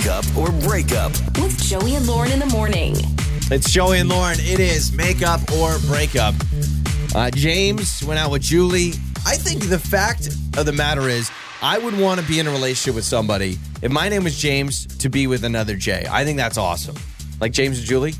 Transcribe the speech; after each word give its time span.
Makeup 0.00 0.24
or 0.34 0.50
breakup. 0.66 1.12
With 1.42 1.62
Joey 1.62 1.94
and 1.94 2.06
Lauren 2.06 2.32
in 2.32 2.38
the 2.38 2.46
morning. 2.46 2.94
It's 3.50 3.70
Joey 3.70 3.98
and 3.98 4.08
Lauren. 4.08 4.38
It 4.40 4.58
is 4.58 4.94
makeup 4.94 5.40
or 5.52 5.78
breakup. 5.80 6.34
Uh, 7.14 7.30
James 7.30 8.02
went 8.04 8.18
out 8.18 8.30
with 8.30 8.40
Julie. 8.40 8.92
I 9.26 9.36
think 9.36 9.68
the 9.68 9.78
fact 9.78 10.28
of 10.56 10.64
the 10.64 10.72
matter 10.72 11.10
is, 11.10 11.30
I 11.60 11.76
would 11.76 11.98
want 11.98 12.18
to 12.18 12.26
be 12.26 12.38
in 12.38 12.46
a 12.46 12.50
relationship 12.50 12.94
with 12.94 13.04
somebody. 13.04 13.58
If 13.82 13.92
my 13.92 14.08
name 14.08 14.24
was 14.24 14.38
James, 14.38 14.86
to 14.86 15.10
be 15.10 15.26
with 15.26 15.44
another 15.44 15.76
J. 15.76 16.06
I 16.10 16.24
think 16.24 16.38
that's 16.38 16.56
awesome. 16.56 16.96
Like 17.38 17.52
James 17.52 17.76
and 17.76 17.86
Julie. 17.86 18.14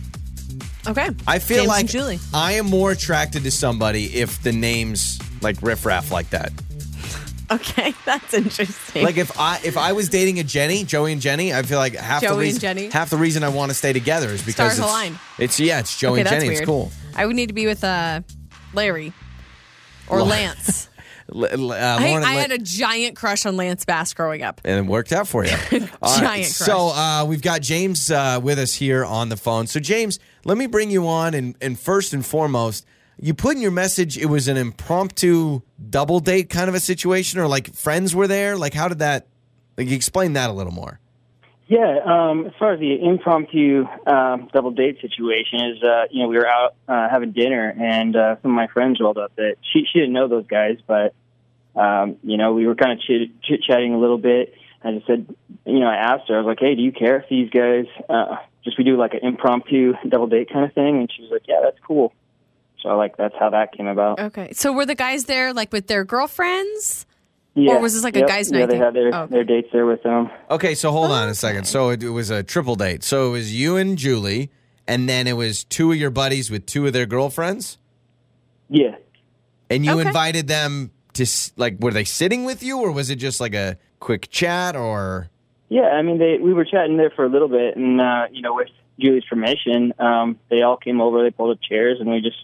Okay. 0.87 1.09
I 1.27 1.39
feel 1.39 1.61
James 1.61 1.69
like 1.69 1.87
Julie. 1.87 2.19
I 2.35 2.53
am 2.53 2.67
more 2.67 2.91
attracted 2.91 3.43
to 3.45 3.51
somebody 3.51 4.05
if 4.19 4.43
the 4.43 4.53
name's 4.53 5.19
like 5.41 5.57
riffraff 5.63 6.11
like 6.11 6.29
that. 6.29 6.53
Okay, 7.55 7.93
that's 8.05 8.33
interesting. 8.33 9.03
Like 9.05 9.17
if 9.17 9.39
I 9.39 9.61
if 9.65 9.77
I 9.77 9.93
was 9.93 10.09
dating 10.09 10.39
a 10.39 10.45
Jenny, 10.45 10.85
Joey 10.85 11.13
and 11.13 11.21
Jenny, 11.21 11.53
I 11.53 11.63
feel 11.63 11.79
like 11.79 11.95
half 11.97 12.21
the 12.21 12.29
Joey 12.29 12.33
and 12.35 12.41
reason 12.43 12.61
Jenny? 12.61 12.89
half 12.91 13.11
the 13.11 13.17
reason 13.17 13.43
I 13.43 13.49
want 13.49 13.71
to 13.71 13.75
stay 13.75 13.93
together 13.93 14.29
is 14.29 14.41
because 14.43 14.55
Stars 14.75 14.79
it's, 14.79 14.87
align. 14.87 15.19
it's 15.39 15.59
yeah, 15.59 15.81
it's 15.81 15.99
Joey 15.99 16.13
okay, 16.13 16.21
and 16.21 16.27
that's 16.27 16.37
Jenny. 16.37 16.49
weird. 16.49 16.59
It's 16.61 16.67
cool. 16.67 16.93
I 17.17 17.27
would 17.27 17.35
need 17.35 17.49
to 17.49 17.53
be 17.53 17.67
with 17.67 17.83
uh, 17.83 18.21
Larry 18.73 19.13
or 20.09 20.21
La- 20.21 20.27
Lance. 20.27 20.89
L- 21.35 21.45
l- 21.47 21.73
uh, 21.73 21.77
I, 21.77 22.09
Lauren- 22.09 22.25
I 22.25 22.33
had 22.35 22.51
a 22.53 22.59
giant 22.59 23.17
crush 23.17 23.47
on 23.47 23.57
Lance 23.57 23.85
Bass 23.85 24.15
growing 24.15 24.43
up. 24.43 24.61
and 24.65 24.85
it 24.85 24.89
worked 24.89 25.13
out 25.13 25.27
for 25.29 25.45
you. 25.45 25.53
All 26.03 26.17
right, 26.19 26.21
Giant 26.21 26.47
So 26.47 26.89
uh, 26.89 27.25
we've 27.27 27.43
got 27.43 27.63
James 27.63 28.11
uh, 28.11 28.41
with 28.43 28.59
us 28.61 28.75
here 28.75 29.05
on 29.05 29.29
the 29.29 29.37
phone. 29.37 29.67
So 29.69 29.79
James, 29.81 30.19
let 30.45 30.57
me 30.59 30.67
bring 30.67 30.91
you 30.91 31.07
on, 31.09 31.35
and, 31.35 31.57
and 31.61 31.79
first 31.79 32.13
and 32.15 32.25
foremost, 32.27 32.85
you 33.21 33.35
put 33.35 33.57
in 33.57 33.63
your 33.63 33.71
message 33.71 34.17
it 34.17 34.27
was 34.27 34.49
an 34.49 34.57
impromptu 34.57 35.61
double 35.89 36.21
date 36.21 36.49
kind 36.49 36.69
of 36.69 36.75
a 36.75 36.81
situation, 36.81 37.41
or 37.41 37.47
like 37.47 37.75
friends 37.75 38.15
were 38.15 38.27
there. 38.27 38.57
Like 38.57 38.75
how 38.75 38.89
did 38.89 39.01
that? 39.01 39.27
Like 39.77 39.91
explain 39.91 40.35
that 40.35 40.51
a 40.51 40.53
little 40.53 40.73
more. 40.73 40.99
Yeah, 41.67 42.01
um, 42.05 42.47
as 42.47 42.53
far 42.59 42.73
as 42.73 42.81
the 42.81 43.01
impromptu 43.01 43.87
um, 44.05 44.51
double 44.53 44.73
date 44.73 45.01
situation 45.01 45.61
is, 45.67 45.83
uh, 45.85 46.07
you 46.11 46.21
know, 46.21 46.29
we 46.29 46.37
were 46.37 46.49
out 46.49 46.75
uh, 46.89 47.09
having 47.09 47.31
dinner, 47.31 47.73
and 47.79 48.17
uh, 48.17 48.37
some 48.43 48.51
of 48.51 48.57
my 48.57 48.67
friends 48.67 48.99
rolled 49.01 49.19
up 49.19 49.37
that 49.37 49.55
she 49.73 49.85
she 49.91 50.01
didn't 50.01 50.13
know 50.13 50.27
those 50.27 50.49
guys, 50.49 50.79
but 50.85 51.15
um, 51.77 52.17
you 52.25 52.37
know, 52.37 52.55
we 52.55 52.67
were 52.67 52.75
kind 52.75 52.93
of 52.93 53.01
chit 53.01 53.63
chatting 53.63 53.95
a 53.95 53.99
little 53.99 54.19
bit. 54.19 54.55
I 54.83 54.93
just 54.93 55.07
said, 55.07 55.33
you 55.67 55.79
know, 55.79 55.87
I 55.87 55.97
asked 55.97 56.29
her, 56.29 56.37
I 56.37 56.39
was 56.39 56.47
like, 56.47 56.59
hey, 56.59 56.75
do 56.75 56.83
you 56.83 56.91
care 56.91 57.21
if 57.21 57.29
these 57.29 57.51
guys 57.51 57.85
uh, 58.09 58.37
just 58.65 58.79
we 58.79 58.85
do 58.85 58.97
like 58.97 59.13
an 59.15 59.21
impromptu 59.23 59.93
double 60.09 60.27
date 60.27 60.51
kind 60.53 60.65
of 60.65 60.73
thing? 60.73 60.99
And 60.99 61.13
she 61.15 61.23
was 61.23 61.31
like, 61.31 61.43
yeah, 61.47 61.61
that's 61.63 61.79
cool. 61.87 62.13
So 62.83 62.97
like 62.97 63.17
that's 63.17 63.35
how 63.39 63.51
that 63.51 63.73
came 63.77 63.87
about. 63.87 64.19
Okay, 64.21 64.53
so 64.53 64.73
were 64.73 64.87
the 64.87 64.95
guys 64.95 65.25
there 65.25 65.53
like 65.53 65.73
with 65.73 65.87
their 65.87 66.05
girlfriends? 66.05 67.07
Yeah. 67.55 67.75
Or 67.75 67.81
was 67.81 67.95
this 67.95 68.05
like 68.05 68.15
a 68.17 68.21
Yep. 68.21 68.29
guys' 68.29 68.51
Yeah, 68.51 68.59
night 68.61 68.67
they 68.67 68.73
thing? 68.75 68.83
had 68.83 68.95
their 68.95 69.11
Oh, 69.15 69.23
okay. 69.25 69.33
their 69.35 69.45
dates 69.45 69.69
there 69.73 69.85
with 69.87 70.03
them. 70.03 70.31
Okay, 70.51 70.75
so 70.75 70.91
hold 70.93 71.11
Oh, 71.11 71.15
on 71.15 71.29
a 71.29 71.35
second. 71.35 71.65
So 71.65 71.91
it, 71.91 72.03
it 72.03 72.11
was 72.11 72.31
a 72.31 72.43
triple 72.43 72.77
date. 72.77 73.03
So 73.03 73.29
it 73.29 73.31
was 73.33 73.55
you 73.55 73.77
and 73.77 73.99
Julie, 73.99 74.51
and 74.87 75.09
then 75.09 75.27
it 75.27 75.33
was 75.37 75.65
two 75.65 75.91
of 75.93 75.99
your 75.99 76.11
buddies 76.11 76.51
with 76.51 76.65
two 76.67 76.87
of 76.87 76.93
their 76.93 77.07
girlfriends, 77.07 77.79
Yeah. 78.69 78.95
and 79.69 79.85
you 79.85 79.93
Okay. 79.99 80.07
invited 80.07 80.47
them 80.49 80.91
to 81.15 81.27
like 81.57 81.79
were 81.81 81.91
they 81.91 82.05
sitting 82.05 82.45
with 82.45 82.63
you, 82.63 82.79
or 82.81 82.93
was 82.93 83.11
it 83.11 83.17
just 83.17 83.41
like 83.41 83.55
a 83.55 83.77
quick 83.99 84.31
chat, 84.31 84.77
or 84.77 85.29
Yeah, 85.69 85.89
I 85.89 86.03
mean, 86.03 86.19
they 86.19 86.39
we 86.39 86.55
were 86.55 86.65
chatting 86.65 86.97
there 86.97 87.11
for 87.11 87.25
a 87.25 87.29
little 87.29 87.49
bit, 87.49 87.77
and 87.77 88.01
uh, 88.01 88.27
you 88.33 88.43
know, 88.43 88.55
with 88.55 88.69
Julie's 88.99 89.25
permission, 89.25 89.93
um, 89.99 90.39
they 90.51 90.63
all 90.63 90.77
came 90.77 91.01
over. 91.01 91.23
They 91.23 91.31
pulled 91.31 91.51
up 91.57 91.63
chairs, 91.63 91.99
and 92.01 92.09
we 92.11 92.21
just 92.21 92.39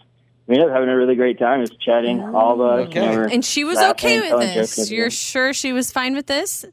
we 0.47 0.55
ended 0.55 0.69
up 0.69 0.73
having 0.75 0.89
a 0.89 0.95
really 0.97 1.15
great 1.15 1.37
time, 1.39 1.65
just 1.65 1.79
chatting. 1.81 2.21
All 2.23 2.57
the 2.57 2.63
Okay. 2.63 2.99
you 3.01 3.05
know, 3.05 3.17
we're 3.17 3.27
And 3.27 3.43
she 3.45 3.63
was 3.63 3.75
laughing, 3.77 4.19
okay 4.21 4.31
with 4.33 4.39
this. 4.53 4.89
You're 4.91 5.01
everything. 5.07 5.09
sure 5.17 5.53
she 5.53 5.73
was 5.73 5.91
fine 5.91 6.15
with 6.15 6.27
this? 6.27 6.65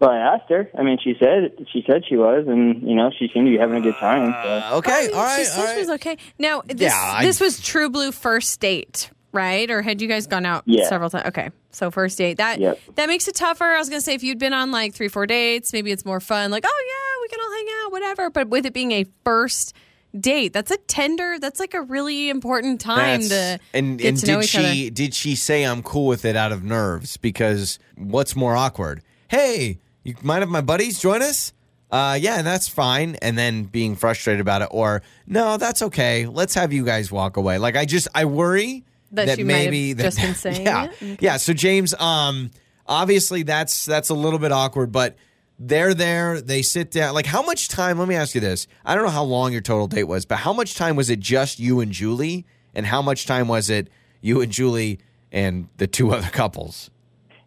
well, 0.00 0.10
I 0.10 0.16
asked 0.18 0.48
her. 0.50 0.70
I 0.78 0.82
mean, 0.82 0.98
she 1.02 1.14
said 1.20 1.52
she 1.72 1.84
said 1.86 2.04
she 2.08 2.16
was, 2.16 2.46
and 2.48 2.82
you 2.88 2.94
know, 2.94 3.10
she 3.16 3.28
seemed 3.32 3.46
to 3.46 3.50
be 3.52 3.58
having 3.58 3.76
a 3.76 3.80
good 3.82 3.96
time. 3.96 4.32
So. 4.42 4.48
Uh, 4.48 4.70
okay, 4.78 5.08
Oh, 5.12 5.16
all 5.18 5.24
right, 5.24 5.38
she 5.38 5.44
said 5.44 5.60
all 5.68 5.72
she 5.74 5.78
was 5.80 5.90
okay. 5.90 6.16
Now 6.38 6.62
this 6.66 6.80
Yeah, 6.92 7.12
I- 7.18 7.24
this 7.24 7.38
was 7.40 7.60
True 7.60 7.90
Blue 7.90 8.10
first 8.10 8.58
date, 8.60 9.10
right? 9.32 9.70
Or 9.70 9.82
had 9.82 10.00
you 10.00 10.08
guys 10.08 10.26
gone 10.26 10.46
out 10.46 10.62
Yeah. 10.66 10.88
several 10.88 11.10
times? 11.10 11.26
Okay, 11.28 11.50
so 11.70 11.90
first 11.90 12.16
date 12.18 12.38
that 12.38 12.58
Yep. 12.60 12.78
that 12.96 13.08
makes 13.08 13.28
it 13.28 13.34
tougher. 13.34 13.64
I 13.64 13.78
was 13.78 13.90
gonna 13.90 14.00
say 14.00 14.14
if 14.14 14.22
you'd 14.22 14.38
been 14.38 14.54
on 14.54 14.70
like 14.72 14.94
three 14.94 15.08
four 15.08 15.26
dates, 15.26 15.72
maybe 15.74 15.90
it's 15.92 16.06
more 16.06 16.18
fun. 16.20 16.50
Like 16.50 16.64
oh 16.66 16.84
yeah, 16.88 17.22
we 17.22 17.28
can 17.28 17.38
all 17.44 17.52
hang 17.52 17.66
out, 17.84 17.92
whatever. 17.92 18.30
But 18.30 18.48
with 18.48 18.64
it 18.66 18.72
being 18.72 18.92
a 18.92 19.04
first 19.22 19.74
date, 20.18 20.52
that's 20.52 20.70
a 20.70 20.76
tender. 20.76 21.38
That's 21.38 21.60
like 21.60 21.74
a 21.74 21.82
really 21.82 22.28
important 22.30 22.80
time 22.80 23.22
That's- 23.22 23.58
to 23.58 23.64
and 23.78 23.98
get 23.98 24.08
and 24.08 24.16
to 24.18 24.26
know 24.26 24.36
did 24.40 24.44
each 24.44 24.50
she 24.50 24.58
other. 24.86 24.90
did 24.94 25.14
she 25.14 25.36
say 25.36 25.64
I'm 25.64 25.82
cool 25.82 26.06
with 26.06 26.24
it 26.24 26.36
out 26.36 26.52
of 26.52 26.62
nerves? 26.64 27.16
Because 27.16 27.78
what's 27.96 28.34
more 28.34 28.56
awkward? 28.56 29.02
Hey, 29.28 29.78
you 30.02 30.14
mind 30.22 30.42
if 30.42 30.48
my 30.50 30.60
buddies 30.60 30.98
join 31.00 31.22
us? 31.22 31.52
Uh, 31.90 32.16
yeah, 32.20 32.38
and 32.38 32.46
that's 32.46 32.68
fine. 32.68 33.16
And 33.20 33.36
then 33.36 33.64
being 33.64 33.96
frustrated 33.96 34.40
about 34.40 34.62
it, 34.62 34.68
or 34.70 35.02
no, 35.26 35.56
that's 35.56 35.82
okay. 35.82 36.26
Let's 36.26 36.54
have 36.54 36.72
you 36.72 36.84
guys 36.84 37.10
walk 37.10 37.36
away. 37.36 37.58
Like 37.58 37.76
I 37.76 37.84
just 37.84 38.06
I 38.14 38.24
worry 38.26 38.84
That 39.12 39.26
that 39.26 39.38
she 39.38 39.44
might 39.44 39.52
have 39.54 39.64
maybe 39.66 39.92
that, 39.94 40.02
just 40.04 40.18
been 40.20 40.34
saying 40.36 40.62
yeah, 40.66 40.88
it? 41.00 41.20
Yeah. 41.22 41.36
So 41.36 41.52
James, 41.52 41.92
um, 41.94 42.50
obviously 42.86 43.42
that's 43.42 43.86
that's 43.86 44.08
a 44.08 44.14
little 44.14 44.38
bit 44.38 44.52
awkward, 44.52 44.92
but 44.92 45.16
they're 45.62 45.92
there. 45.94 46.40
They 46.40 46.62
sit 46.62 46.90
down. 46.90 47.14
Like 47.14 47.26
how 47.26 47.42
much 47.42 47.68
time? 47.68 47.98
Let 47.98 48.08
me 48.08 48.14
ask 48.16 48.34
you 48.34 48.40
this. 48.40 48.66
I 48.84 48.94
don't 48.94 49.04
know 49.04 49.10
how 49.10 49.22
long 49.24 49.52
your 49.52 49.60
total 49.60 49.86
date 49.86 50.04
was, 50.04 50.24
but 50.24 50.36
how 50.38 50.52
much 50.54 50.74
time 50.74 50.96
was 50.96 51.10
it 51.10 51.20
just 51.20 51.60
you 51.60 51.80
and 51.80 51.92
Julie, 51.92 52.46
and 52.74 52.86
how 52.86 53.02
much 53.02 53.26
time 53.26 53.46
was 53.46 53.68
it 53.70 53.88
you 54.22 54.40
and 54.40 54.50
Julie 54.50 54.98
and 55.30 55.68
the 55.76 55.86
two 55.86 56.10
other 56.14 56.30
couples? 56.30 56.90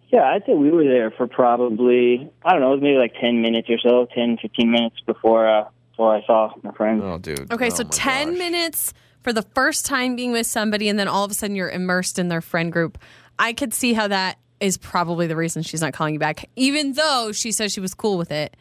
Yeah, 0.09 0.25
I'd 0.25 0.45
say 0.45 0.53
we 0.53 0.69
were 0.69 0.83
there 0.83 1.09
for 1.09 1.25
probably 1.27 2.29
I 2.45 2.51
don't 2.51 2.61
know, 2.61 2.71
it 2.73 2.75
was 2.75 2.81
maybe 2.83 2.97
like 2.97 3.15
ten 3.19 3.41
minutes 3.41 3.67
or 3.69 3.79
so, 3.79 4.07
10, 4.13 4.37
15 4.41 4.71
minutes 4.71 4.97
before 5.07 5.47
uh, 5.49 5.65
before 5.91 6.15
I 6.15 6.23
saw 6.25 6.53
my 6.61 6.71
friends. 6.73 7.01
Oh, 7.03 7.17
dude. 7.17 7.51
Okay, 7.51 7.67
Oh, 7.67 7.75
so 7.75 7.83
10 7.83 8.29
gosh. 8.29 8.37
minutes 8.37 8.93
for 9.23 9.33
the 9.33 9.41
first 9.55 9.85
time 9.87 10.15
being 10.15 10.31
with 10.31 10.45
somebody, 10.45 10.87
and 10.87 10.99
then 10.99 11.07
all 11.07 11.23
of 11.23 11.31
a 11.31 11.33
sudden 11.33 11.55
you're 11.55 11.69
immersed 11.69 12.19
in 12.19 12.27
their 12.27 12.41
friend 12.41 12.71
group. 12.71 12.99
I 13.39 13.53
could 13.53 13.73
see 13.73 13.93
how 13.93 14.07
that 14.09 14.37
is 14.63 14.77
probably 14.77 15.27
the 15.27 15.35
reason 15.35 15.61
she's 15.61 15.81
not 15.81 15.91
calling 15.93 16.13
you 16.13 16.19
back, 16.19 16.49
even 16.55 16.93
though 16.93 17.31
she 17.33 17.51
says 17.51 17.73
she 17.73 17.81
was 17.81 17.93
cool 17.93 18.17
with 18.17 18.31
it. 18.31 18.55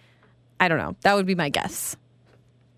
I 0.58 0.66
don't 0.68 0.78
know. 0.78 0.96
That 1.02 1.14
would 1.14 1.26
be 1.26 1.34
my 1.36 1.48
guess. 1.48 1.96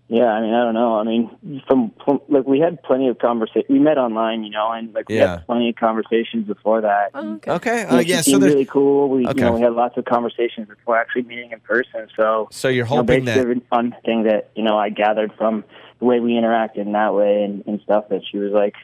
Yeah, 0.07 0.25
I 0.27 0.39
mean, 0.41 0.53
I 0.53 0.63
don't 0.63 0.75
know. 0.75 0.99
I 0.99 1.03
mean, 1.03 1.61
from, 1.67 1.91
from 2.05 2.21
like 2.29 2.45
we 2.45 2.59
had 2.59 2.81
plenty 2.83 3.07
of 3.07 3.17
conversation. 3.17 3.63
We 3.67 3.79
met 3.79 3.97
online, 3.97 4.43
you 4.43 4.51
know, 4.51 4.71
and 4.71 4.93
like 4.93 5.09
we 5.09 5.15
Yeah. 5.15 5.37
had 5.37 5.47
plenty 5.47 5.69
of 5.69 5.75
conversations 5.77 6.45
before 6.45 6.81
that. 6.81 7.09
Oh, 7.15 7.33
okay. 7.37 7.51
Okay. 7.53 7.81
You 7.81 7.87
Uh, 7.87 7.91
know, 7.93 7.99
yeah. 8.01 8.21
she 8.21 8.31
So 8.31 8.37
there's, 8.37 8.53
really 8.53 8.65
cool. 8.65 9.09
We, 9.09 9.25
Okay. 9.27 9.39
you 9.39 9.45
know, 9.45 9.53
we 9.53 9.61
had 9.61 9.73
lots 9.73 9.97
of 9.97 10.05
conversations 10.05 10.67
before 10.67 10.95
actually 10.99 11.23
meeting 11.23 11.51
in 11.51 11.59
person. 11.61 12.07
So, 12.15 12.47
so 12.51 12.67
you're 12.67 12.85
you 12.85 12.91
know, 12.91 12.97
hoping 12.97 13.25
that 13.25 13.39
every 13.39 13.61
fun 13.71 13.95
thing 14.05 14.23
that 14.23 14.51
you 14.55 14.61
know 14.63 14.77
I 14.77 14.89
gathered 14.89 15.31
from 15.39 15.63
the 15.97 16.05
way 16.05 16.19
we 16.19 16.33
interacted 16.33 16.77
in 16.85 16.91
that 16.91 17.15
way 17.15 17.43
and, 17.43 17.63
and 17.65 17.81
stuff 17.81 18.09
that 18.09 18.21
she 18.31 18.37
was 18.37 18.51
like 18.51 18.75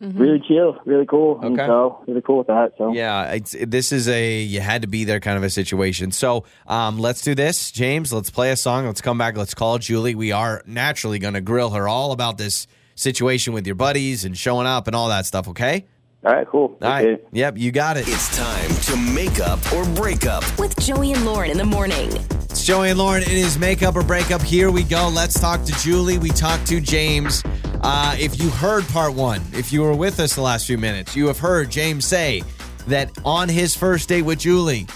really 0.00 0.40
chill, 0.46 0.76
really 0.84 1.06
cool, 1.06 1.40
and 1.42 1.58
Okay. 1.58 1.66
so 1.66 2.02
really 2.06 2.22
cool 2.22 2.38
with 2.38 2.46
that. 2.46 2.72
So 2.78 2.92
Yeah, 2.92 3.32
it's, 3.32 3.56
this 3.66 3.90
is 3.92 4.08
a 4.08 4.40
you 4.42 4.60
had 4.60 4.82
to 4.82 4.88
be 4.88 5.04
there 5.04 5.20
kind 5.20 5.36
of 5.36 5.42
a 5.42 5.50
situation. 5.50 6.12
So 6.12 6.44
um, 6.66 6.98
let's 6.98 7.22
do 7.22 7.34
this, 7.34 7.70
James. 7.72 8.12
Let's 8.12 8.30
play 8.30 8.50
a 8.50 8.56
song. 8.56 8.86
Let's 8.86 9.00
come 9.00 9.18
back. 9.18 9.36
Let's 9.36 9.54
call 9.54 9.78
Julie. 9.78 10.14
We 10.14 10.32
are 10.32 10.62
naturally 10.66 11.18
going 11.18 11.34
to 11.34 11.40
grill 11.40 11.70
her 11.70 11.88
all 11.88 12.12
about 12.12 12.38
this 12.38 12.66
situation 12.94 13.52
with 13.52 13.66
your 13.66 13.76
buddies 13.76 14.24
and 14.24 14.36
showing 14.36 14.66
up 14.66 14.86
and 14.86 14.94
all 14.96 15.08
that 15.08 15.26
stuff. 15.26 15.48
Okay. 15.48 15.86
all 16.24 16.32
right, 16.34 16.46
cool. 16.48 16.76
All 16.82 16.88
right. 16.90 17.24
Yep, 17.32 17.58
you 17.58 17.70
got 17.70 17.96
it. 17.96 18.08
It's 18.08 18.36
time 18.36 18.68
to 18.68 18.96
make 19.14 19.40
up 19.40 19.60
or 19.72 19.84
break 19.94 20.26
up. 20.26 20.42
With 20.58 20.76
Joey 20.78 21.12
and 21.12 21.24
Lauren 21.24 21.50
in 21.50 21.58
the 21.58 21.64
morning. 21.64 22.10
It's 22.50 22.64
Joey 22.64 22.90
and 22.90 22.98
Lauren. 22.98 23.22
It 23.22 23.28
is 23.28 23.58
makeup 23.58 23.94
or 23.94 24.02
breakup. 24.02 24.42
Here 24.42 24.70
we 24.70 24.82
go. 24.82 25.08
Let's 25.14 25.38
talk 25.38 25.64
to 25.64 25.72
Julie. 25.74 26.18
We 26.18 26.30
talked 26.30 26.66
to 26.68 26.80
James. 26.80 27.42
Uh, 27.80 28.16
if 28.18 28.40
you 28.40 28.50
heard 28.50 28.86
part 28.88 29.14
one, 29.14 29.40
if 29.52 29.72
you 29.72 29.82
were 29.82 29.94
with 29.94 30.18
us 30.18 30.34
the 30.34 30.42
last 30.42 30.66
few 30.66 30.78
minutes, 30.78 31.14
you 31.14 31.26
have 31.28 31.38
heard 31.38 31.70
James 31.70 32.04
say 32.04 32.42
that 32.88 33.10
on 33.24 33.48
his 33.48 33.76
first 33.76 34.08
date 34.08 34.22
with 34.22 34.40
Julie, 34.40 34.86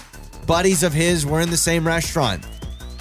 buddies 0.45 0.83
of 0.83 0.93
his 0.93 1.25
were 1.25 1.39
in 1.39 1.49
the 1.49 1.57
same 1.57 1.87
restaurant. 1.87 2.45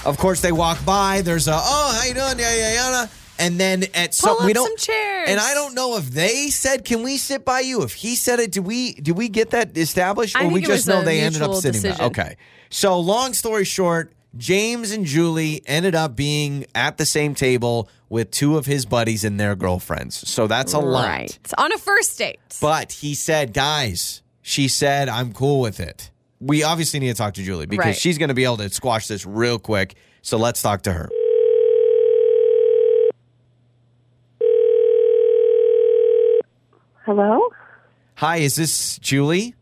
Of 0.04 0.18
course, 0.18 0.40
they 0.40 0.52
walk 0.52 0.84
by. 0.84 1.22
There's 1.22 1.48
a 1.48 1.54
oh, 1.54 1.98
how 1.98 2.06
you 2.06 2.14
doing? 2.14 2.38
Yeah, 2.38 2.54
yeah, 2.54 2.72
yeah. 2.74 3.06
And 3.38 3.58
then 3.58 3.84
at 3.94 4.14
some 4.14 4.36
Pull 4.36 4.46
we 4.46 4.52
don't 4.52 4.78
some 4.78 4.94
chairs. 4.94 5.28
And 5.28 5.40
I 5.40 5.54
don't 5.54 5.74
know 5.74 5.96
if 5.96 6.10
they 6.10 6.48
said, 6.48 6.84
"Can 6.84 7.02
we 7.02 7.16
sit 7.16 7.44
by 7.44 7.60
you?" 7.60 7.82
If 7.82 7.94
he 7.94 8.14
said 8.14 8.38
it, 8.38 8.52
do 8.52 8.62
we 8.62 8.94
do 8.94 9.14
we 9.14 9.28
get 9.28 9.50
that 9.50 9.76
established, 9.76 10.36
I 10.36 10.44
or 10.44 10.48
we 10.48 10.62
just 10.62 10.86
know 10.86 11.02
they 11.02 11.20
ended 11.20 11.42
up 11.42 11.54
sitting 11.54 11.82
there? 11.82 11.96
Okay. 12.00 12.36
So, 12.70 12.98
long 13.00 13.32
story 13.32 13.64
short, 13.64 14.12
James 14.36 14.90
and 14.92 15.04
Julie 15.04 15.62
ended 15.66 15.94
up 15.94 16.16
being 16.16 16.64
at 16.74 16.96
the 16.96 17.04
same 17.04 17.34
table 17.34 17.88
with 18.08 18.30
two 18.30 18.56
of 18.56 18.64
his 18.66 18.86
buddies 18.86 19.24
and 19.24 19.38
their 19.38 19.54
girlfriends. 19.54 20.26
So 20.28 20.46
that's 20.46 20.72
a 20.72 20.78
lot. 20.78 21.04
Right. 21.06 21.38
On 21.58 21.72
a 21.72 21.78
first 21.78 22.16
date. 22.18 22.40
But 22.60 22.92
he 22.92 23.14
said, 23.14 23.52
guys, 23.52 24.22
she 24.40 24.68
said, 24.68 25.08
I'm 25.08 25.32
cool 25.32 25.60
with 25.60 25.80
it. 25.80 26.10
We 26.40 26.62
obviously 26.62 26.98
need 27.00 27.08
to 27.08 27.14
talk 27.14 27.34
to 27.34 27.42
Julie 27.42 27.66
because 27.66 27.84
Right. 27.86 27.96
she's 27.96 28.18
going 28.18 28.28
to 28.28 28.34
be 28.34 28.44
able 28.44 28.56
to 28.58 28.70
squash 28.70 29.06
this 29.06 29.24
real 29.26 29.58
quick. 29.58 29.94
So 30.22 30.38
let's 30.38 30.62
talk 30.62 30.82
to 30.82 30.92
her. 30.92 31.08
Hello? 37.04 37.48
Hi, 38.16 38.36
is 38.38 38.54
this 38.56 38.98
Julie? 38.98 39.54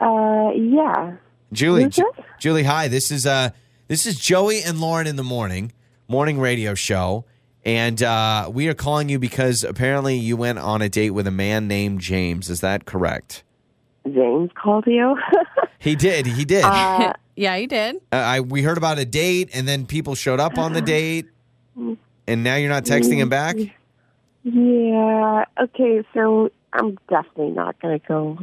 Uh, 0.00 0.50
yeah. 0.54 1.16
Julie, 1.54 1.84
Who's 1.84 1.96
Ju- 1.96 2.12
Julie, 2.38 2.64
hi. 2.64 2.88
This 2.88 3.10
is 3.10 3.26
uh 3.26 3.50
This 3.88 4.06
is 4.06 4.18
Joey 4.18 4.62
and 4.62 4.80
Lauren 4.80 5.06
in 5.06 5.16
the 5.16 5.22
morning, 5.24 5.72
morning 6.08 6.38
radio 6.38 6.74
show. 6.74 7.24
And 7.66 8.02
uh, 8.02 8.50
we 8.52 8.68
are 8.68 8.74
calling 8.74 9.08
you 9.08 9.18
because 9.18 9.64
apparently 9.64 10.16
you 10.16 10.36
went 10.36 10.58
on 10.58 10.82
a 10.82 10.90
date 10.90 11.10
with 11.12 11.26
a 11.26 11.30
man 11.30 11.66
named 11.66 12.00
James. 12.00 12.50
Is 12.50 12.60
that 12.60 12.84
correct? 12.84 13.42
James 14.06 14.50
called 14.54 14.86
you. 14.86 15.16
He 15.78 15.94
did. 15.94 16.24
He 16.24 16.46
did. 16.46 16.64
uh, 16.64 17.12
yeah, 17.36 17.56
he 17.58 17.66
did. 17.66 17.96
Uh, 18.10 18.16
I 18.16 18.40
we 18.40 18.62
heard 18.62 18.78
about 18.78 18.98
a 18.98 19.04
date, 19.04 19.50
and 19.52 19.68
then 19.68 19.84
people 19.84 20.14
showed 20.14 20.40
up 20.40 20.56
on 20.56 20.72
the 20.72 20.80
date, 20.80 21.26
and 21.76 22.42
now 22.42 22.56
you're 22.56 22.70
not 22.70 22.84
texting 22.84 23.16
him 23.18 23.28
back. 23.28 23.56
yeah. 24.44 25.44
Okay. 25.60 26.02
So 26.14 26.50
I'm 26.72 26.96
definitely 27.10 27.50
not 27.50 27.78
going 27.80 28.00
to 28.00 28.06
go 28.06 28.38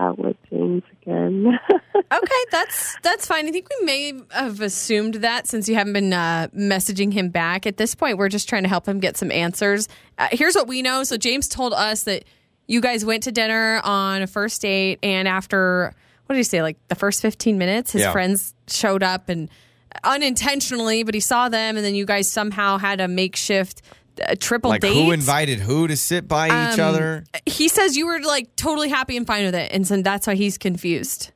out 0.00 0.18
with 0.18 0.36
James 0.50 0.82
again. 1.02 1.58
Okay, 2.12 2.44
that's 2.50 2.96
that's 3.02 3.24
fine. 3.24 3.46
I 3.46 3.52
think 3.52 3.68
we 3.78 3.84
may 3.86 4.20
have 4.32 4.60
assumed 4.60 5.14
that 5.16 5.46
since 5.46 5.68
you 5.68 5.76
haven't 5.76 5.92
been 5.92 6.12
uh, 6.12 6.48
messaging 6.56 7.12
him 7.12 7.28
back. 7.28 7.66
At 7.66 7.76
this 7.76 7.94
point, 7.94 8.18
we're 8.18 8.28
just 8.28 8.48
trying 8.48 8.64
to 8.64 8.68
help 8.68 8.88
him 8.88 8.98
get 8.98 9.16
some 9.16 9.30
answers. 9.30 9.86
Uh, 10.18 10.26
here's 10.32 10.56
what 10.56 10.66
we 10.66 10.82
know. 10.82 11.04
So 11.04 11.16
James 11.16 11.46
told 11.46 11.72
us 11.72 12.02
that 12.04 12.24
you 12.66 12.80
guys 12.80 13.04
went 13.04 13.22
to 13.24 13.32
dinner 13.32 13.80
on 13.84 14.22
a 14.22 14.26
first 14.26 14.60
date, 14.60 14.98
and 15.04 15.28
after 15.28 15.94
what 16.26 16.34
did 16.34 16.40
he 16.40 16.42
say? 16.44 16.62
Like 16.62 16.78
the 16.88 16.96
first 16.96 17.22
15 17.22 17.58
minutes, 17.58 17.92
his 17.92 18.02
Yeah. 18.02 18.10
friends 18.12 18.54
showed 18.66 19.04
up 19.04 19.28
and 19.28 19.48
unintentionally, 20.02 21.02
but 21.04 21.14
he 21.14 21.20
saw 21.20 21.48
them, 21.48 21.76
and 21.76 21.84
then 21.84 21.94
you 21.94 22.04
guys 22.06 22.28
somehow 22.30 22.78
had 22.78 23.00
a 23.00 23.06
makeshift 23.08 23.82
uh, 24.28 24.34
triple 24.38 24.70
Like 24.70 24.80
date. 24.82 24.94
who 24.94 25.10
invited 25.12 25.58
who 25.60 25.86
to 25.88 25.96
sit 25.96 26.26
by 26.28 26.46
each 26.46 26.78
Um, 26.78 26.88
other? 26.88 27.24
He 27.46 27.68
says 27.68 27.96
you 27.96 28.06
were 28.06 28.20
like 28.20 28.54
totally 28.56 28.88
happy 28.88 29.16
and 29.16 29.26
fine 29.26 29.44
with 29.44 29.54
it, 29.54 29.72
and 29.72 29.86
so 29.86 30.00
that's 30.02 30.26
why 30.26 30.34
he's 30.34 30.58
confused. 30.58 31.32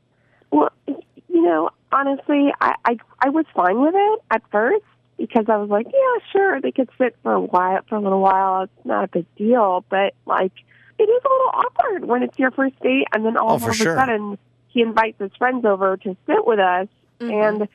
well, 0.50 0.70
you 0.86 1.42
know, 1.42 1.70
honestly, 1.92 2.52
I, 2.60 2.74
I 2.84 2.96
I 3.20 3.28
was 3.30 3.44
fine 3.54 3.80
with 3.80 3.94
it 3.96 4.20
at 4.30 4.42
first 4.50 4.84
because 5.16 5.46
I 5.48 5.56
was 5.56 5.68
like, 5.70 5.86
yeah, 5.86 6.24
sure, 6.32 6.60
they 6.60 6.72
could 6.72 6.88
sit 6.98 7.16
for 7.22 7.32
a 7.32 7.40
while, 7.40 7.80
for 7.88 7.96
a 7.96 8.00
little 8.00 8.20
while. 8.20 8.62
It's 8.62 8.84
not 8.86 9.04
a 9.04 9.08
big 9.08 9.26
deal, 9.36 9.84
but 9.88 10.14
like, 10.26 10.52
it 10.98 11.04
is 11.04 11.22
a 11.24 11.28
little 11.28 11.50
awkward 11.54 12.04
when 12.04 12.22
it's 12.22 12.38
your 12.38 12.50
first 12.50 12.78
date, 12.80 13.06
and 13.12 13.24
then 13.24 13.36
all 13.36 13.52
Oh, 13.52 13.54
of 13.56 13.62
for 13.62 13.70
a 13.70 13.74
sudden 13.74 14.38
he 14.68 14.80
invites 14.82 15.18
his 15.20 15.30
friends 15.38 15.64
over 15.64 15.96
to 15.98 16.16
sit 16.26 16.46
with 16.46 16.58
us, 16.58 16.88
Mm-hmm. 17.20 17.30
and 17.30 17.68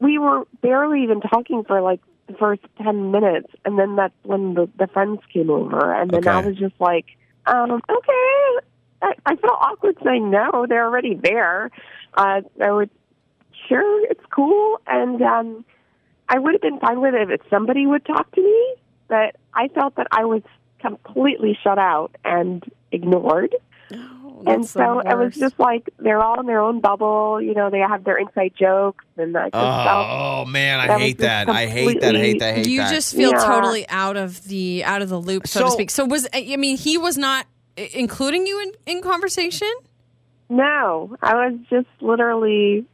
we 0.00 0.18
were 0.18 0.44
barely 0.62 1.04
even 1.04 1.20
talking 1.20 1.62
for 1.62 1.80
like 1.80 2.00
the 2.30 2.38
first 2.38 2.62
10 2.82 3.10
minutes 3.10 3.48
and 3.64 3.78
then 3.78 3.96
that's 3.96 4.14
when 4.22 4.54
the, 4.54 4.68
the 4.78 4.86
friends 4.86 5.20
came 5.32 5.50
over 5.50 5.92
and 5.92 6.10
then 6.10 6.26
i 6.28 6.40
was 6.40 6.56
just 6.56 6.74
like 6.80 7.06
um 7.46 7.72
okay. 7.72 8.66
I, 9.02 9.14
I 9.24 9.36
felt 9.36 9.58
awkward 9.62 9.96
saying 10.04 10.30
no. 10.30 10.66
They're 10.68 10.84
already 10.84 11.14
there. 11.14 11.70
Uh 12.16 12.42
i 12.62 12.70
would 12.70 12.90
sure 13.68 14.10
it's 14.10 14.24
cool 14.30 14.80
and 14.86 15.20
um 15.22 15.64
i 16.28 16.38
would 16.38 16.54
have 16.54 16.62
been 16.62 16.78
fine 16.80 17.00
with 17.00 17.14
it 17.14 17.30
if 17.30 17.40
somebody 17.48 17.86
would 17.86 18.04
talk 18.04 18.30
to 18.32 18.42
me 18.42 18.74
but 19.08 19.36
i 19.54 19.68
felt 19.68 19.96
that 19.96 20.06
i 20.12 20.24
was 20.24 20.42
completely 20.80 21.58
shut 21.62 21.78
out 21.78 22.14
and 22.24 22.64
ignored 22.90 23.54
Oh, 23.92 24.42
and 24.46 24.66
so 24.66 25.00
it 25.00 25.16
was 25.16 25.34
just 25.34 25.58
like 25.58 25.90
they're 25.98 26.22
all 26.22 26.40
in 26.40 26.46
their 26.46 26.60
own 26.60 26.80
bubble. 26.80 27.40
You 27.42 27.54
know, 27.54 27.70
they 27.70 27.80
have 27.80 28.04
their 28.04 28.16
inside 28.16 28.52
jokes, 28.58 29.04
and 29.16 29.36
I 29.36 29.44
just 29.50 29.52
felt 29.54 30.06
Oh 30.08 30.44
man, 30.46 30.80
I 30.80 30.86
that 30.88 31.00
hate 31.00 31.18
that. 31.18 31.48
I 31.48 31.66
hate 31.66 32.00
that. 32.00 32.14
I 32.14 32.18
hate 32.18 32.38
that. 32.38 32.48
I 32.48 32.52
hate 32.54 32.66
you 32.68 32.78
that. 32.78 32.92
just 32.92 33.14
feel 33.14 33.32
Yeah. 33.32 33.44
totally 33.44 33.88
out 33.88 34.16
of 34.16 34.44
the 34.44 34.84
out 34.84 35.02
of 35.02 35.08
the 35.08 35.18
loop, 35.20 35.46
so, 35.46 35.64
to 35.64 35.70
speak. 35.70 35.90
So 35.90 36.04
was 36.04 36.26
I 36.32 36.56
mean 36.56 36.76
he 36.76 36.96
was 36.98 37.18
not 37.18 37.46
including 37.76 38.46
you 38.46 38.60
in, 38.62 38.96
in 38.96 39.02
conversation? 39.02 39.70
no. 40.48 41.16
I 41.22 41.34
was 41.34 41.58
just 41.68 41.88
literally 42.00 42.84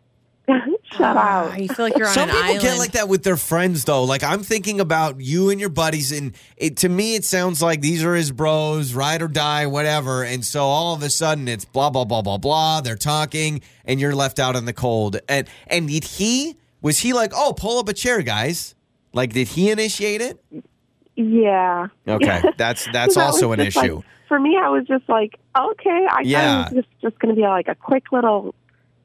shut 0.92 1.00
Ah, 1.16 1.50
out. 1.52 1.58
You 1.60 1.68
feel 1.68 1.84
like 1.86 1.96
you're 1.98 2.06
on 2.06 2.14
Some 2.14 2.28
an 2.28 2.34
people 2.34 2.44
island. 2.46 2.60
get 2.62 2.78
like 2.78 2.92
that 2.92 3.08
with 3.08 3.22
their 3.24 3.36
friends, 3.36 3.84
though. 3.84 4.04
Like 4.04 4.22
I'm 4.22 4.42
thinking 4.42 4.80
about 4.80 5.20
you 5.20 5.50
and 5.50 5.58
your 5.60 5.68
buddies, 5.70 6.12
and 6.12 6.34
it, 6.56 6.76
to 6.78 6.88
me, 6.88 7.14
it 7.16 7.24
sounds 7.24 7.60
like 7.62 7.80
these 7.80 8.04
are 8.04 8.14
his 8.14 8.30
bros, 8.30 8.94
ride 8.94 9.22
or 9.22 9.28
die, 9.28 9.66
whatever. 9.66 10.22
And 10.22 10.44
so 10.44 10.62
all 10.64 10.94
of 10.94 11.02
a 11.02 11.10
sudden, 11.10 11.48
it's 11.48 11.64
blah 11.64 11.90
blah 11.90 12.04
blah 12.04 12.22
blah 12.22 12.38
blah. 12.38 12.80
They're 12.80 12.96
talking, 12.96 13.60
and 13.84 13.98
you're 14.00 14.14
left 14.14 14.38
out 14.38 14.54
in 14.56 14.64
the 14.66 14.72
cold. 14.72 15.18
And 15.28 15.48
and 15.66 15.88
did 15.88 16.04
he 16.04 16.56
was 16.80 16.98
he 16.98 17.12
like, 17.12 17.32
oh, 17.34 17.52
pull 17.56 17.78
up 17.78 17.88
a 17.88 17.92
chair, 17.94 18.22
guys? 18.22 18.74
Like, 19.12 19.32
did 19.32 19.48
he 19.48 19.70
initiate 19.70 20.20
it? 20.20 20.38
Yeah. 21.16 21.88
Okay, 22.06 22.42
that's 22.56 22.86
that's 22.92 23.14
That 23.14 23.24
also 23.26 23.48
was 23.48 23.58
an 23.58 23.64
just 23.64 23.76
like- 23.76 23.86
issue. 23.86 24.02
for 24.28 24.38
me, 24.38 24.56
I 24.62 24.68
was 24.68 24.86
just 24.86 25.08
like, 25.08 25.38
okay. 25.58 26.06
I 26.10 26.20
Yeah. 26.24 26.64
thought 26.64 26.72
it 26.72 26.76
was 26.76 26.84
just 26.84 27.00
just 27.02 27.18
going 27.18 27.34
to 27.34 27.40
be 27.40 27.46
like 27.46 27.68
a 27.68 27.74
quick 27.74 28.12
little 28.12 28.54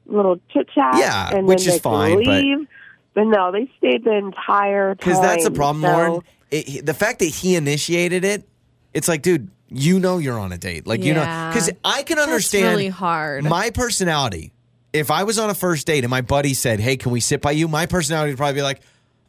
little 0.06 0.38
chit 0.52 0.68
chat. 0.74 0.96
Yeah, 0.96 1.30
and 1.34 1.46
which 1.46 1.64
then 1.64 1.68
is 1.68 1.74
they 1.74 1.78
could 1.78 1.82
fine, 1.82 2.24
but- 2.24 2.42
Leave. 2.42 2.68
But 3.14 3.24
no, 3.24 3.52
they 3.52 3.70
stayed 3.76 4.04
the 4.04 4.12
entire 4.16 4.94
time. 4.94 4.96
Because 4.96 5.20
that's 5.20 5.44
the 5.44 5.50
problem, 5.50 5.82
so- 5.82 5.88
Lauren. 5.88 6.22
It, 6.50 6.84
the 6.86 6.94
fact 6.94 7.18
that 7.20 7.26
he 7.26 7.56
initiated 7.56 8.24
it, 8.24 8.46
it's 8.94 9.08
like, 9.08 9.22
dude, 9.22 9.50
you 9.68 9.98
know 9.98 10.18
you're 10.18 10.38
on 10.38 10.52
a 10.52 10.58
date. 10.58 10.86
Like, 10.86 11.02
you 11.02 11.14
know, 11.14 11.20
because 11.50 11.70
I 11.84 12.02
can 12.02 12.16
That's 12.16 12.28
understand 12.28 12.68
really 12.68 12.88
hard. 12.88 13.44
my 13.44 13.70
personality. 13.70 14.52
If 14.92 15.10
I 15.10 15.24
was 15.24 15.38
on 15.38 15.48
a 15.48 15.54
first 15.54 15.86
date 15.86 16.04
and 16.04 16.10
my 16.10 16.20
buddy 16.20 16.52
said, 16.52 16.78
hey, 16.78 16.98
can 16.98 17.10
we 17.12 17.20
sit 17.20 17.40
by 17.40 17.52
you? 17.52 17.68
My 17.68 17.86
personality 17.86 18.32
would 18.32 18.36
probably 18.38 18.56
be 18.56 18.62
like, 18.62 18.82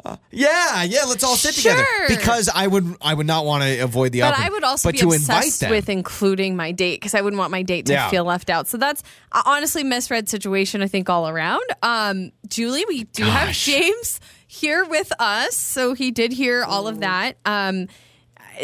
uh, 0.05 0.17
yeah, 0.31 0.83
yeah, 0.83 1.03
let's 1.07 1.23
all 1.23 1.35
sit 1.35 1.55
together. 1.55 1.83
Sure. 1.83 2.07
Because 2.09 2.49
I 2.53 2.67
would, 2.67 2.95
I 3.01 3.13
would 3.13 3.27
not 3.27 3.45
want 3.45 3.63
to 3.63 3.79
avoid 3.79 4.11
the 4.11 4.21
but 4.21 4.33
awkward. 4.33 4.45
I 4.45 4.49
would 4.49 4.63
also 4.63 4.89
but 4.89 4.93
be 4.93 4.97
to 4.99 5.11
invite 5.13 5.37
obsessed 5.37 5.59
them, 5.61 5.71
with 5.71 5.87
including 5.89 6.55
my 6.55 6.71
date 6.71 6.99
because 6.99 7.13
I 7.15 7.21
wouldn't 7.21 7.37
want 7.39 7.51
my 7.51 7.63
date 7.63 7.85
to 7.85 7.93
Yeah. 7.93 8.09
feel 8.09 8.25
left 8.25 8.49
out. 8.49 8.67
So 8.67 8.77
that's 8.77 9.01
uh, 9.31 9.41
honestly 9.45 9.83
misread 9.83 10.27
situation. 10.27 10.81
I 10.81 10.87
think 10.87 11.09
all 11.09 11.29
around. 11.29 11.63
Um, 11.81 12.31
Julie, 12.47 12.85
we 12.87 13.05
do 13.05 13.23
have 13.23 13.47
Gosh. 13.49 13.65
James 13.65 14.19
here 14.47 14.83
with 14.85 15.11
us, 15.19 15.55
so 15.55 15.93
he 15.93 16.11
did 16.11 16.31
hear 16.33 16.63
all 16.63 16.87
of 16.87 16.99
that. 16.99 17.37
Um, 17.45 17.87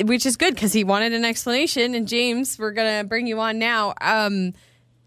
which 0.04 0.26
is 0.26 0.38
good 0.38 0.54
because 0.54 0.72
he 0.74 0.84
wanted 0.84 1.14
an 1.14 1.26
explanation. 1.26 1.96
And 1.96 2.08
James, 2.08 2.60
we're 2.60 2.72
gonna 2.74 3.04
bring 3.04 3.26
you 3.28 3.40
on 3.40 3.58
now. 3.58 3.94
Um, 4.02 4.54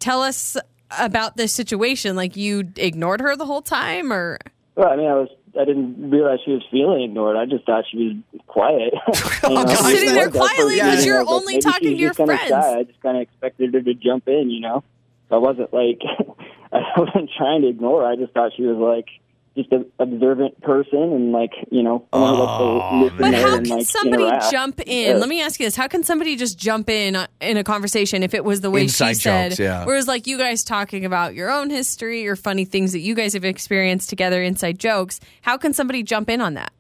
tell 0.00 0.23
us 0.23 0.56
about 0.99 1.37
this 1.37 1.52
situation. 1.52 2.17
Like 2.17 2.37
you 2.37 2.64
ignored 2.76 3.20
her 3.20 3.37
the 3.37 3.46
whole 3.46 3.62
time, 3.62 4.12
or 4.12 4.38
Well, 4.75 4.88
I 4.88 4.96
mean, 4.96 5.06
I 5.08 5.14
was 5.14 5.29
I 5.58 5.64
didn't 5.64 6.10
realize 6.10 6.38
she 6.44 6.52
was 6.52 6.62
feeling 6.70 7.02
ignored. 7.02 7.37
I 7.37 7.44
just 7.46 7.64
thought 7.66 7.84
she 7.90 8.22
was 8.32 8.40
quiet. 8.46 8.94
You 9.49 9.54
know, 9.56 9.64
Just 9.64 9.84
sitting 9.84 10.14
there 10.14 10.31
quietly 10.31 10.76
because 10.76 11.04
You 11.04 11.12
you're 11.12 11.25
only 11.28 11.58
talking 11.58 11.88
to 11.90 11.94
your 11.94 12.14
friends. 12.14 12.49
Shy. 12.49 12.78
I 12.78 12.82
just 12.84 13.00
kind 13.00 13.16
of 13.16 13.22
expected 13.22 13.75
her 13.75 13.81
to 13.82 13.94
jump 13.94 14.28
in, 14.28 14.50
you 14.50 14.60
know. 14.60 14.84
So 15.28 15.37
I 15.37 15.38
wasn't 15.38 15.72
like 15.72 16.00
I 16.72 16.81
wasn't 16.96 17.31
trying 17.37 17.62
to 17.62 17.69
ignore 17.69 18.02
her. 18.02 18.06
I 18.08 18.16
just 18.16 18.32
thought 18.32 18.52
she 18.56 18.62
was 18.62 18.76
like 18.76 19.08
just 19.56 19.70
an 19.72 19.84
observant 19.99 20.60
person 20.62 20.99
and 21.02 21.32
like 21.32 21.52
you 21.70 21.82
know 21.82 22.06
wanted 22.12 22.43
us 22.43 22.58
to 22.58 22.96
listen 23.04 23.19
But 23.19 23.31
there 23.32 23.41
how 23.48 23.56
and 23.56 23.67
can 23.67 23.76
like 23.79 23.86
somebody 23.86 24.22
interact. 24.24 24.50
jump 24.50 24.81
in? 24.86 25.06
Yeah. 25.08 25.20
Let 25.20 25.29
me 25.29 25.43
ask 25.43 25.60
you 25.60 25.67
this: 25.67 25.76
How 25.76 25.88
can 25.88 26.03
somebody 26.05 26.36
just 26.36 26.58
jump 26.58 26.88
in 26.88 27.17
uh, 27.17 27.26
in 27.41 27.56
a 27.56 27.65
conversation 27.65 28.22
if 28.22 28.32
it 28.34 28.44
was 28.44 28.60
the 28.62 28.70
way 28.70 28.82
Inside 28.82 29.08
she 29.15 29.15
said? 29.20 29.50
jokes, 29.50 29.58
yeah. 29.60 29.84
Whereas, 29.84 30.08
like 30.08 30.26
you 30.26 30.38
guys 30.38 30.65
talking 30.65 31.05
about 31.05 31.34
your 31.34 31.50
own 31.50 31.70
history 31.70 32.26
or 32.26 32.36
funny 32.36 32.65
things 32.65 32.93
that 32.93 33.00
you 33.00 33.15
guys 33.15 33.34
have 33.34 33.44
experienced 33.44 34.08
together, 34.08 34.43
inside 34.43 34.79
jokes. 34.79 35.20
How 35.43 35.56
can 35.58 35.72
somebody 35.72 36.03
jump 36.03 36.31
in 36.31 36.41
on 36.41 36.55
that? 36.55 36.72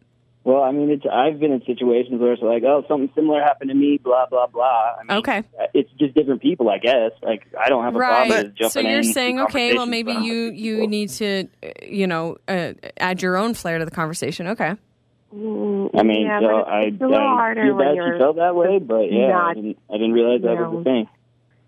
Well, 0.44 0.62
I 0.62 0.72
mean, 0.72 0.90
it's 0.90 1.04
I've 1.10 1.38
been 1.38 1.52
in 1.52 1.62
situations 1.64 2.20
where 2.20 2.32
it's 2.32 2.42
like, 2.42 2.64
oh, 2.64 2.84
something 2.88 3.08
similar 3.14 3.40
happened 3.40 3.70
to 3.70 3.76
me, 3.76 3.98
blah 4.02 4.26
blah 4.26 4.48
blah. 4.48 4.90
I 5.00 5.04
mean, 5.04 5.18
Okay. 5.18 5.44
it's 5.72 5.90
just 6.00 6.14
different 6.14 6.42
people, 6.42 6.68
I 6.68 6.78
guess. 6.78 7.12
Like 7.22 7.46
I 7.58 7.68
don't 7.68 7.84
have 7.84 7.94
a 7.94 7.98
problem 7.98 8.30
Right. 8.30 8.44
with 8.46 8.54
jumping 8.56 8.70
So 8.70 8.80
you're 8.80 8.98
in 8.98 9.04
saying, 9.04 9.40
okay, 9.40 9.74
well, 9.74 9.86
maybe 9.86 10.12
conversations, 10.12 10.58
you 10.60 10.74
but 10.78 10.82
you 10.82 10.86
need 10.88 11.08
to, 11.10 11.48
uh, 11.62 11.68
you 11.86 12.06
know, 12.08 12.38
uh, 12.48 12.72
add 12.98 13.22
your 13.22 13.36
own 13.36 13.54
flair 13.54 13.78
to 13.78 13.84
the 13.84 13.90
conversation. 13.92 14.48
Okay. 14.48 14.74
Mm, 15.34 15.90
I 15.98 16.02
mean, 16.02 16.26
yeah, 16.26 16.40
so 16.40 16.58
it's, 16.58 16.68
I, 16.68 16.80
it's 16.80 17.00
a 17.00 17.06
little 17.06 17.18
I 17.26 17.34
harder 17.36 17.62
feel 17.62 17.76
when 17.76 17.86
bad 17.86 17.94
you're 17.96 18.12
she 18.14 18.18
felt 18.18 18.36
that 18.36 18.54
way, 18.54 18.78
but 18.80 19.12
yeah, 19.12 19.26
I 19.26 19.28
not- 19.30 19.54
didn't, 19.54 19.78
I 19.90 19.92
didn't 19.94 20.12
realize 20.12 20.42
that 20.42 20.50
you 20.54 20.56
was 20.58 20.72
know. 20.72 20.78
the 20.78 20.84
thing. 20.84 21.08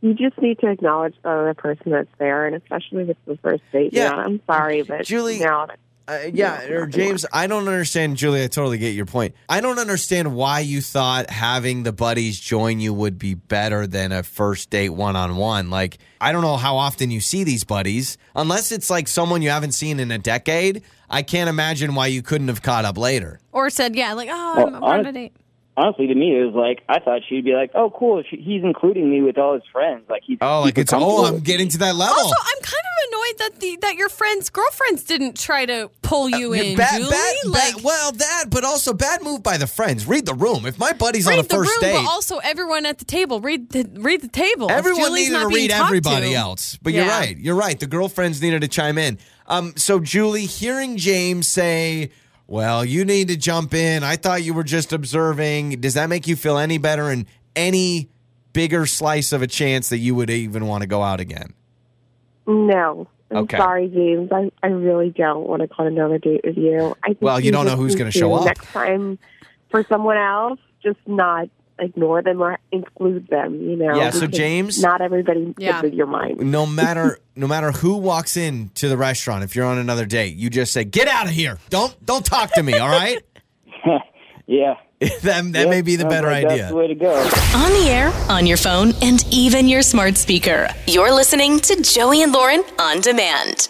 you 0.03 0.15
just 0.15 0.37
need 0.43 0.59
to 0.59 0.67
acknowledge 0.71 1.15
the 1.23 1.31
other 1.31 1.55
person 1.55 1.93
that's 1.93 2.11
there, 2.19 2.47
and 2.47 2.57
especially 2.57 3.05
if 3.05 3.11
it's 3.11 3.21
the 3.27 3.39
first 3.39 3.63
date. 3.73 3.95
Yeah. 3.95 4.11
Yeah, 4.11 4.17
I'm 4.17 4.43
sorry, 4.47 4.83
but 4.83 5.05
Julie- 5.07 5.39
now 5.39 5.67
Uh, 6.07 6.19
yeah, 6.35 6.65
or 6.65 6.87
James, 6.87 7.25
I 7.33 7.47
don't 7.47 7.67
understand, 7.67 8.19
Julie. 8.19 8.45
I 8.45 8.49
totally 8.49 8.77
get 8.77 8.95
your 8.95 9.07
point. 9.07 9.35
I 9.49 9.63
don't 9.63 9.79
understand 9.79 10.35
why 10.35 10.61
you 10.61 10.83
thought 10.83 11.31
having 11.31 11.83
the 11.83 11.93
buddies 11.93 12.39
join 12.39 12.79
you 12.79 12.93
would 12.93 13.19
be 13.19 13.35
better 13.35 13.87
than 13.87 14.13
a 14.13 14.23
first 14.23 14.69
date 14.69 14.91
one 14.91 15.17
on 15.17 15.37
one. 15.37 15.71
Like, 15.71 15.97
I 16.21 16.33
don't 16.33 16.43
know 16.43 16.57
how 16.59 16.77
often 16.77 17.11
you 17.11 17.21
see 17.21 17.43
these 17.43 17.65
buddies, 17.65 18.19
unless 18.37 18.71
it's 18.71 18.91
like 18.91 19.09
someone 19.09 19.41
you 19.41 19.49
haven't 19.49 19.73
seen 19.73 19.99
in 19.99 20.11
a 20.11 20.19
decade. 20.19 20.83
I 21.09 21.23
can't 21.23 21.49
imagine 21.49 21.95
why 21.95 22.09
you 22.09 22.21
couldn't 22.21 22.49
have 22.49 22.61
caught 22.61 22.85
up 22.85 22.99
later. 22.99 23.41
Or 23.53 23.71
said, 23.71 23.97
yeah, 23.97 24.13
like, 24.13 24.29
oh, 24.31 24.55
Well, 24.57 24.67
I'm, 24.69 24.75
I'm 24.77 24.83
on 24.83 25.07
a 25.07 25.13
date. 25.13 25.37
Honestly, 25.77 26.07
to 26.07 26.15
me, 26.15 26.39
it 26.39 26.45
was 26.45 26.55
like 26.55 26.85
I 26.89 27.01
thought 27.01 27.23
she'd 27.29 27.45
be 27.45 27.53
like, 27.53 27.73
"Oh, 27.75 27.91
cool, 27.91 28.23
she, 28.31 28.37
he's 28.37 28.63
including 28.63 29.11
me 29.11 29.23
with 29.23 29.37
all 29.39 29.55
his 29.55 29.65
friends." 29.73 30.05
Like 30.09 30.23
he's 30.25 30.39
Oh, 30.41 30.61
like 30.63 30.79
it's 30.79 30.93
oh, 30.93 31.25
I'm 31.27 31.41
getting 31.41 31.69
to 31.71 31.79
that 31.79 31.97
level. 31.97 32.15
Also, 32.17 32.35
I'm 32.41 32.63
kind 32.63 32.85
of 32.85 33.09
annoyed 33.09 33.39
that 33.39 33.61
the 33.61 33.79
that 33.83 33.97
your 33.97 34.09
friends' 34.09 34.51
girlfriends 34.51 35.03
didn't 35.03 35.37
try 35.37 35.67
to 35.67 35.91
pull 36.03 36.29
you 36.29 36.53
in, 36.53 36.75
Uh, 36.75 36.77
Bad- 36.77 36.99
Julie. 37.01 37.11
bad- 37.11 37.35
like, 37.47 37.75
bad- 37.75 37.83
well, 37.85 38.13
that, 38.13 38.45
but 38.51 38.63
also 38.63 38.93
bad 38.95 39.23
move 39.23 39.43
by 39.43 39.57
the 39.57 39.67
friends. 39.67 40.07
Read 40.07 40.27
the 40.27 40.35
room. 40.35 40.65
If 40.65 40.79
my 40.79 40.93
buddy's 40.93 41.27
on 41.27 41.33
a 41.33 41.37
read 41.39 41.49
the 41.49 41.57
room, 41.57 41.67
first 41.67 41.81
date, 41.81 41.93
but 41.95 42.07
also 42.09 42.39
everyone 42.39 42.87
at 42.87 42.99
the 42.99 43.05
table. 43.05 43.41
Read 43.41 43.71
the 43.71 43.85
read 44.01 44.21
the 44.21 44.29
table. 44.29 44.71
Everyone 44.71 45.07
Julie's 45.07 45.25
needed 45.31 45.33
not 45.43 45.49
to 45.49 45.55
read 45.57 45.71
everybody 45.73 46.29
to- 46.31 46.35
else. 46.37 46.79
But 46.83 46.93
you're 46.93 47.07
right. 47.09 47.37
You're 47.37 47.57
right. 47.57 47.81
The 47.81 47.89
girlfriends 47.89 48.41
needed 48.41 48.61
to 48.63 48.69
chime 48.69 48.97
in. 48.97 49.19
Um, 49.49 49.73
so 49.77 49.99
Julie, 49.99 50.47
hearing 50.47 50.97
James 50.99 51.49
say, 51.49 52.11
"Well, 52.47 52.85
you 52.85 53.05
need 53.05 53.29
to 53.29 53.37
jump 53.37 53.75
in. 53.75 54.03
I 54.05 54.17
thought 54.17 54.43
you 54.43 54.55
were 54.55 54.65
just 54.65 54.93
observing." 54.93 55.81
Does 55.81 55.95
that 55.95 56.09
make 56.09 56.27
you 56.27 56.37
feel 56.37 56.59
any 56.59 56.79
better 56.79 57.11
and 57.11 57.27
any 57.57 58.09
bigger 58.53 58.87
slice 58.87 59.33
of 59.33 59.43
a 59.43 59.47
chance 59.47 59.89
that 59.89 59.99
you 59.99 60.15
would 60.15 60.31
even 60.31 60.67
want 60.67 60.83
to 60.83 60.87
go 60.87 61.03
out 61.03 61.21
again? 61.21 61.53
No. 62.47 63.09
I'm 63.31 63.39
Okay. 63.39 63.57
sorry, 63.57 63.89
James. 63.89 64.31
I, 64.31 64.51
I 64.63 64.69
really 64.69 65.11
don't 65.11 65.47
want 65.49 65.63
to 65.63 65.67
go 65.67 65.75
on 65.79 65.87
another 65.89 66.19
date 66.19 66.43
with 66.45 66.57
you. 66.57 66.95
I 67.03 67.09
think 67.09 67.23
Well, 67.23 67.41
you 67.41 67.51
don't 67.51 67.67
know 67.67 67.77
who's 67.77 67.95
gonna 67.97 68.11
show 68.11 68.33
up. 68.35 68.45
Next 68.45 68.67
time 68.67 69.19
for 69.71 69.83
someone 69.85 70.17
else, 70.19 70.61
just 70.83 70.99
not 71.07 71.49
ignore 71.79 72.23
them 72.23 72.41
or 72.43 72.59
include 72.73 73.27
them, 73.29 73.55
you 73.61 73.77
know. 73.77 73.97
Yeah, 73.97 74.11
so 74.11 74.27
James- 74.27 74.81
Not 74.83 75.01
everybody 75.01 75.47
fits 75.47 75.57
Yeah. 75.59 75.81
with 75.83 75.95
your 75.95 76.07
mind. 76.07 76.39
No 76.41 76.67
matter 76.67 77.19
no 77.37 77.47
matter 77.49 77.73
who 77.73 77.97
walks 77.97 78.37
in 78.37 78.71
to 78.77 78.89
the 78.89 78.97
restaurant, 78.97 79.43
if 79.45 79.57
you're 79.57 79.67
on 79.67 79.79
another 79.79 80.07
date, 80.07 80.37
you 80.37 80.51
just 80.51 80.73
say, 80.73 80.85
"Get 80.85 81.09
out 81.09 81.27
of 81.27 81.33
here! 81.33 81.59
Don't 81.71 81.95
don't 82.05 82.25
talk 82.25 82.53
to 82.55 82.63
me." 82.63 82.75
All 82.79 82.89
right. 82.89 83.19
Yeah. 84.47 84.75
that 85.01 85.53
that 85.55 85.69
may 85.71 85.81
be 85.81 85.97
the 85.97 86.05
better 86.05 86.29
like 86.29 86.45
idea. 86.45 86.57
That's 86.59 86.69
the 86.71 86.77
way 86.77 86.87
to 86.89 86.95
go. 86.95 87.15
On 87.15 87.73
the 87.73 87.89
air, 87.89 88.13
on 88.29 88.47
your 88.47 88.59
phone, 88.59 88.93
and 89.03 89.25
even 89.33 89.69
your 89.69 89.81
smart 89.81 90.19
speaker. 90.19 90.69
You're 90.87 91.13
listening 91.15 91.61
to 91.61 91.81
Joey 91.83 92.23
and 92.23 92.31
Lauren 92.31 92.63
on 92.79 93.01
demand. 93.01 93.69